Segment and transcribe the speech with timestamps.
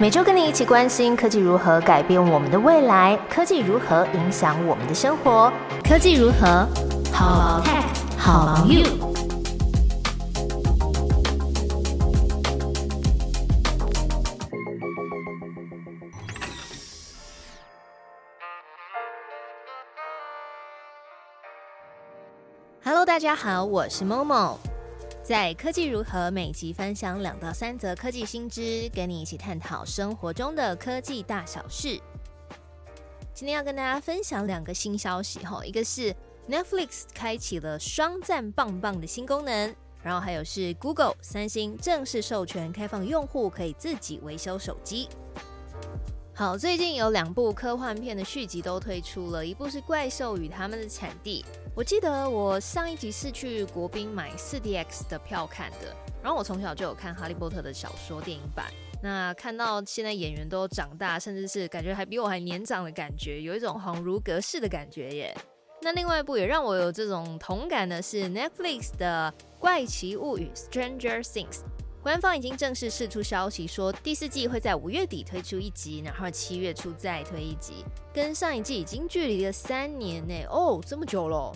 [0.00, 5.52] 每周跟你一起关心科技如何改变我们的未来，科技如何影响我们的生活，
[5.82, 6.64] 科技如何
[7.12, 7.82] 好 tech
[8.16, 8.84] 好 you。
[22.84, 24.67] Hello，大家好，我是 Momo。
[25.28, 32.00] 在科技如何每集分享两到三则科技新知，跟你一起探讨生活中的科技大小事。
[33.34, 36.16] 今天要跟大家分享两个新消息哈，一个是
[36.48, 45.10] Netflix 开启了双赞棒棒的新功能，然后还有是 Google、三星正式授权开放用户可以自己维修手机。
[46.32, 51.44] 好，最近有两部科幻片的续集都推出了，一部是《怪兽与他们的产地》。
[51.78, 58.66] 我记得我上一集是去国宾买四 DX 的票看的，然后我从小就有看《哈利波特》的小说电影版。
[59.00, 65.36] 那看到现在演员都长大，甚至是感觉还比我还年长的感觉，有一种恍如隔世的感觉耶。
[65.80, 71.60] 那另外一部也让我有这种同感的是 Netflix 的《怪奇物语》（Stranger Things）。
[72.02, 80.34] 官方已经正式释出消息，说第四季会在五月底推出一集，然后七月初再推一集，跟上一季已经距离了三年呢。
[80.50, 81.52] 哦，这么久了。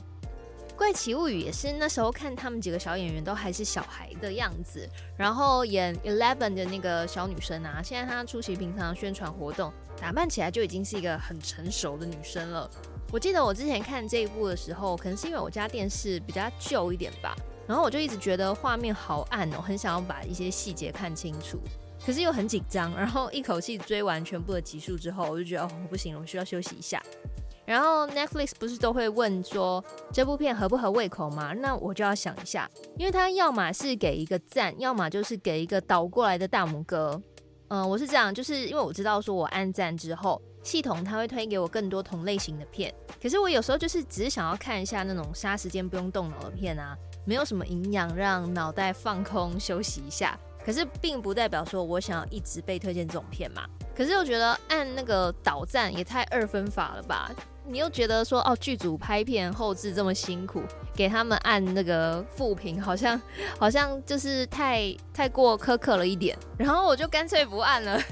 [0.83, 4.85] 怪奇物语也是那时候看他们几个小演员都还是小孩的样子，
[5.17, 12.69] 然后演 Eleven 的那个小女生啊，现在她出席平常宣传活动，打扮起来就已经是一个很成熟的女生了。
[13.13, 17.37] 我记得我之前看这一部的时候，可能是因为我家电视比较旧一点吧。
[17.69, 21.61] 然后我就一直觉得画面好暗哦，很想要把一些细节看清楚，
[22.05, 22.93] 可是又很紧张。
[22.97, 27.01] 然后一口气追完全部的集数之后，我就觉得哦不行了，我需要休息一下。
[27.65, 29.83] 然后 Netflix 不是都会问说
[30.13, 31.53] 这部片合不合胃口吗？
[31.55, 32.69] 那我就要想一下，
[32.99, 37.21] 因为他要么是给一个赞，要么就是给一个倒过来的大拇哥。
[37.69, 42.93] 嗯，我是这样，就是因为我知道说我按赞之后，系统它会推给我更多同类型的片。
[43.23, 46.97] 可是我有时候就是只是想要看一下那种杀时间不用动脑的片啊。
[47.25, 50.37] 没有什么营养，让脑袋放空休息一下。
[50.65, 53.63] 可是并不代表说我想要一直被推荐这种片嘛。
[53.97, 57.31] 可是我觉得按那个导赞也太二分法了吧？
[57.65, 60.63] 你又觉得说哦，剧组拍片后置这么辛苦，
[60.95, 63.21] 给他们按那个负评，好像
[63.59, 66.37] 好像就是太太过苛刻了一点。
[66.59, 67.99] 然后我就干脆不按了。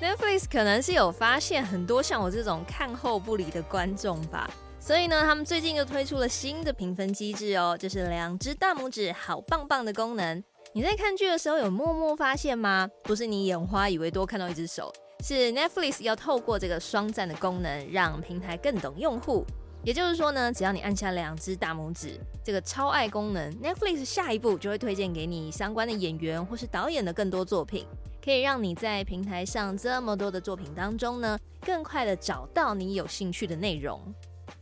[0.00, 4.48] Netflix 可能是有发现很多像我这种看后不理的观众吧。
[4.78, 10.42] 所以呢，他们最近又推出了新的评分机制哦，就是两只大拇指好棒棒的功能。
[10.72, 12.88] 你在看剧的时候有默默发现吗？
[13.02, 14.92] 不是你眼花以为多看到一只手，
[15.24, 19.44] 是 Netflix 要透过这个双赞的功能，让平台更懂用户。
[19.82, 27.86] 也就是说呢，只要你按下两只大拇指，这个超爱功能，Netflix 下一步就会推荐给你相关的演员或是导演的更多作品，
[28.24, 34.00] 可以让你在平台上这么多的作品当中呢，更快的找到你有兴趣的内容。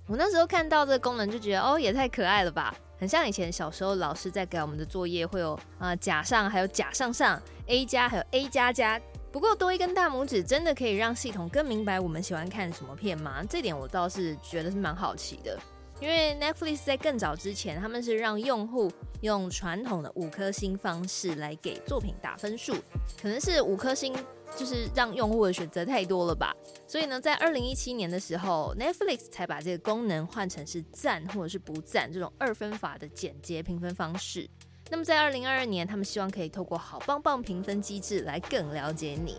[0.06, 9.00] 我那时候看到这个功能就觉得哦，也太可爱了吧，很像以前小时候老师在给我们的作业会有啊甲上还有甲上上 A 加还有 A 加加。
[9.36, 13.44] 不过多一根大拇指真的可以让系统更明白我们喜欢看什么片吗？
[13.44, 15.60] 这点我倒是觉得是蛮好奇的。
[16.00, 22.76] 因为 Netflix 在更早之前他们是让用户用传统的五颗星方式来给作品打分数，
[23.20, 24.14] 可能是五颗星。
[24.56, 26.54] 就是让用户的选择太多了吧，
[26.86, 34.48] 所以呢，在二零一七年的时候，Netflix 才把这个功能换成是赞或者是不赞这种二分法的简洁评分方式。
[34.88, 39.36] 那么在二零二二年，他们希望可以透过好棒棒评分机制来更了解你。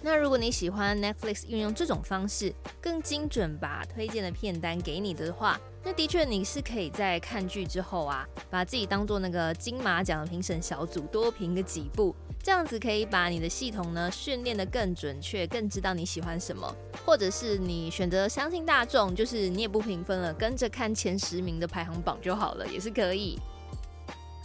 [0.00, 16.72] 那如果你喜欢 Netflix 运用这种方式，更精准把推荐的片单给你的话，那的确你是可以在看剧之后啊，把自己当做那个金马奖的评审小组，多评个几部，这样子可以把你的系统呢训练的更准确，更知道你喜欢什么，
[17.04, 23.36] 或者是你选择相信大众，就是你也不评分了，跟着看前十名的排行榜就好了，也是可以。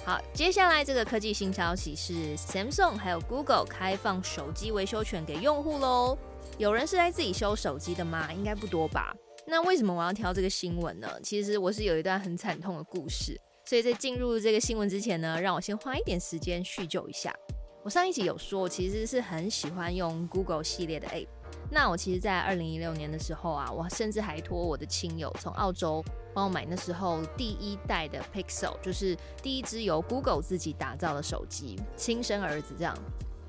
[0.05, 6.17] 好，接下来这个科技新消息是 Samsung 还有 Google 开放手机维修权给用户喽。
[6.57, 8.29] 有人是在自己修手机的吗？
[8.33, 9.15] 应该不多吧。
[9.47, 11.09] 那为什么我要挑这个新闻呢？
[11.23, 17.33] 其实我是有一段很惨痛的故事，所以在进入这个新闻之前呢，让我先花一点时间叙旧一下。
[17.81, 21.27] 我上一集有说，我其实是很喜欢用 Google 系列的 App。
[21.71, 26.03] 那我其实，在二零一六年的时候啊，我甚至还托我的亲友从澳洲
[26.33, 32.95] 帮我买那时候第一代的 Pixel，就是第一支由 Google 自己打造的手机，亲生儿子这样。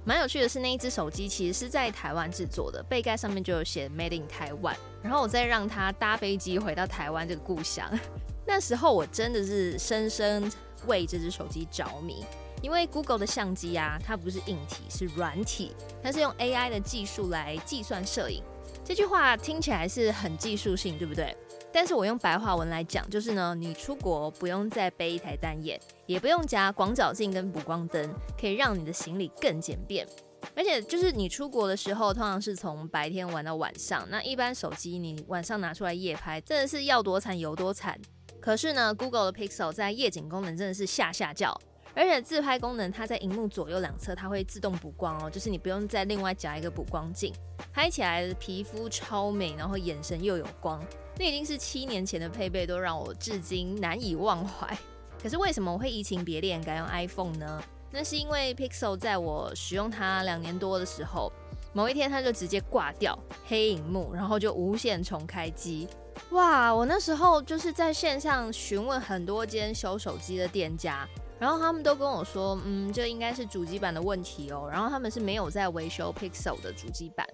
[0.06, 4.76] 蛮有趣的是，那一只手机其实是在台湾制作的，背盖上面就有写 Made in Taiwan。
[5.02, 7.90] 然后我再让他搭飞机回到台湾这个故乡。
[8.46, 10.50] 那时候我真的是深深
[10.86, 12.22] 为这只手机着迷。
[12.64, 18.42] 因为 Google 的相机啊，它不是硬体，是软体，它是用 AI 的技术来计算摄影。
[18.82, 21.36] 这句话听起来是很技术性，对不对？
[21.70, 30.08] 但是我用白话文来讲，就是呢，你出国不用再背一台单眼，也不用夹广角镜跟补光灯，可以让你的行李更简便。
[30.56, 38.00] 而且就是你出国的时候，通常是从白天玩到晚上，那一般手机你晚上拿出来夜拍，真的是要多惨有多惨。
[38.40, 41.54] 可是呢，Google 的 Pixel 在夜景功能真的是下下叫。
[41.94, 47.32] 而且自拍功能，它在荧幕左右两侧，它会自动补光哦，就是你不用再另外夹一个补光镜，
[47.72, 50.84] 拍起来的皮肤超美，然后眼神又有光，
[51.18, 54.76] 那已经是七年前的配备，都让我至今难以忘怀。
[55.22, 57.62] 可是为什么我会移情别恋改用 iPhone 呢？
[57.92, 61.32] 那是因为 Pixel 在我使用它两年多的时候，
[61.72, 65.86] 某一天它就直接挂掉黑荧幕，然后就无限重开机。
[66.30, 71.08] 哇，我那时候就是在线上询问很多间修手机的店家。
[71.38, 74.68] 然后他们都跟我说，嗯，这应该是主机板的问题哦。
[74.70, 77.26] 然后他们是没有在维修 Pixel 的主机板。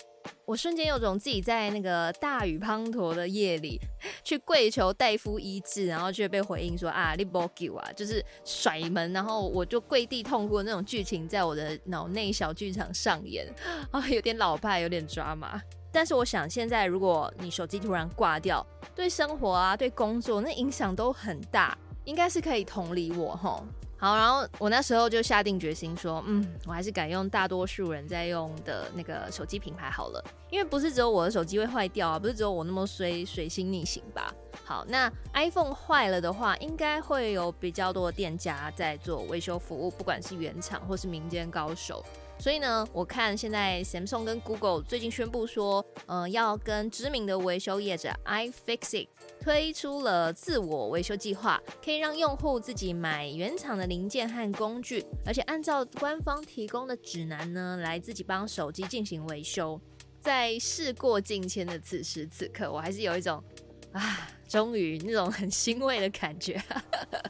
[0.45, 3.81] 我瞬间有种自己在那个大雨滂沱的夜里
[4.25, 13.47] 去跪求大夫医治，然后却被回应说啊，你不给啊，就是甩门，然后我就跪地痛哭的那种剧情在我的脑内小剧场上演
[13.93, 15.61] 啊，有点老派，有点抓马。
[15.93, 18.65] 但是我想，现在如果你手机突然挂掉，
[18.95, 23.63] 对生活啊，对工作那影响都很大，应该是可以同理我哈。
[24.01, 34.35] 好，然后我那时候就下定决心说，嗯，我还是改用大多数人在用的那个手机品牌好了，因为不是只有我的手机会坏掉啊，不是只有我那么衰水星逆行吧？
[34.71, 42.05] 好，那 iPhone 坏了的话，应该会有比较多的店家在做维修服务，不管是原厂或是民间高手。
[42.39, 49.09] 所以呢，我看现在 Samsung 跟 Google 最近宣布说，呃，要跟知名的维修业者 iFixit
[49.41, 59.81] 推出了自我维修计划，可以让用户自己买原厂的零件和工具，而且按照官方提供的指南呢，来自己帮手机进行维修。
[60.21, 63.43] 在事过境迁的此时此刻，我还是有一种
[63.91, 64.29] 啊。
[64.51, 66.61] 终于那种很欣慰的感觉。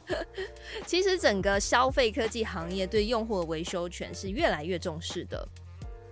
[0.87, 5.47] 其实整个消费科技行业对用户的维修权是越来越重视的。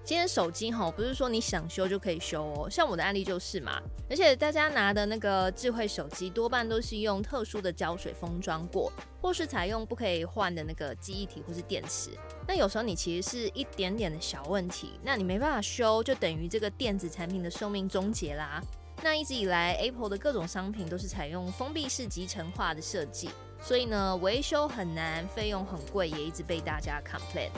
[0.03, 3.81] 今天手机哈，不是说你想修就可以修哦，像我的案例就是嘛。
[4.07, 12.11] 而且大家拿的那个智慧手机多半都是用特殊的胶水封装过，或是采用不可以换的那个记忆体或是电池。
[12.47, 18.61] 那有时候你其实是一点点的小问题，那你没办法修，就等于这个电子产品的寿命终结啦。
[19.01, 23.29] 那一直以来，Apple 的各种商品都是采用封闭式集成化的设计，
[23.61, 27.49] 所以呢，维修很难，费用很贵，也一直被大家 complain。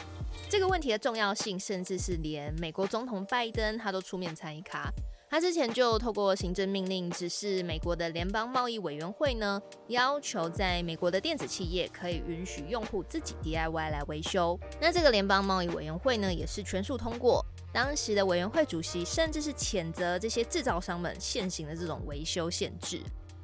[0.48, 4.92] 这个问题的重要性，甚至是连美国总统拜登他都出面参与卡。
[5.32, 14.60] 他之前就透过行政命令指示美国的联邦贸易委员会呢，要求在美国的电子企业可以允许用户自己 DIY 来维修。
[14.82, 17.42] 那这个联邦贸易委员会呢，也是全数通过。
[17.72, 23.00] 当时的委员会主席甚至是谴责这些制造商们现行的这种维修限制。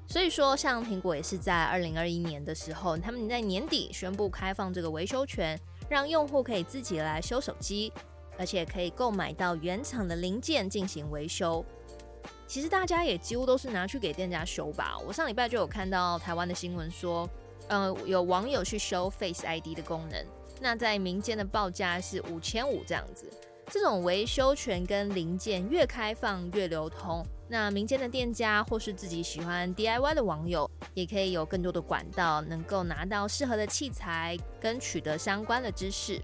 [0.09, 5.57] 所以说，像苹果也是在二零二一年的时候，他们在年底宣布开放这个维修权，
[5.87, 7.93] 让用户可以自己来修手机，
[8.37, 11.63] 而且可以购买到原厂的零件进行维修。
[12.47, 14.97] 其实大家也几乎都是拿去给店家修吧。
[15.05, 17.29] 我上礼拜就有看到台湾的新闻说，
[17.67, 20.25] 呃，有网友去修 Face ID 的功能，
[20.61, 23.29] 那在民间的报价是五千五这样子。
[23.69, 36.17] 这种维修权跟零件越开放越流通，那民间的店家或是自己喜欢 DIY 的网友，也可以有更多的管道，能够拿到适合的器材跟取得相关的知识。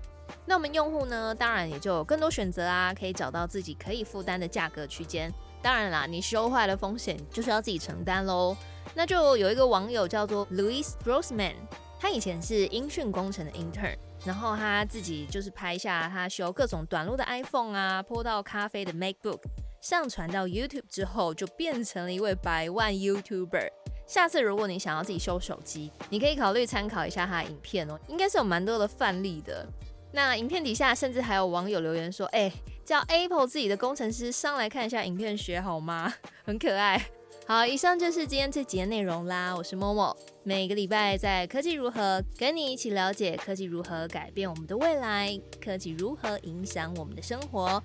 [0.45, 5.31] 那我们用户呢，当然也就有更多选择啊，可以找到自己可以负担的价格区间。
[5.61, 8.55] 当然啦，你修坏的风险就是要自己承担喽。
[8.93, 11.55] 那就有一个网友叫做 Louis Grossman，
[11.99, 13.95] 他以前是音讯工程的 intern。
[14.25, 19.41] 然后他自己就是拍下他修各种短路的 iPhone 啊，泼到咖啡的 MacBook，
[19.81, 23.67] 上传到 YouTube 之后，就变成了一位百万 YouTuber。
[24.07, 29.67] 下次如果你想要自己修手机，你可以考虑参考一下他的影片哦，应该是有蛮多的范例的。
[30.15, 32.51] 那影片底下甚至还有网友留言说：“哎，
[32.85, 36.13] 叫 Apple 自己的工程师上来看一下影片学好吗？
[36.45, 37.03] 很可爱。”
[37.45, 39.53] 好，以上就是今天这集的内容啦。
[39.53, 47.83] 我是默默，每个礼拜在科技如何跟你一起了解科技如何改变我们的未来，科技如何影响我们的生活。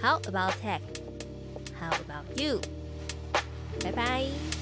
[0.00, 0.80] How about tech?
[1.78, 2.60] How about you?
[3.84, 4.61] 拜拜。